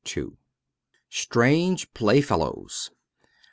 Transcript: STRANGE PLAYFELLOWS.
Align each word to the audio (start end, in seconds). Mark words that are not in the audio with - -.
STRANGE 1.11 1.85
PLAYFELLOWS. 1.93 2.89